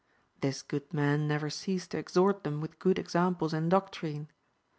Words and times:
This 0.39 0.63
good 0.63 0.91
man 0.91 1.27
never 1.27 1.51
ceased 1.51 1.91
to 1.91 1.99
exhort 1.99 2.43
them 2.43 2.59
with 2.59 2.79
good 2.79 2.97
ex 2.97 3.13
amples 3.13 3.53
and 3.53 3.69
doctrine. 3.69 4.31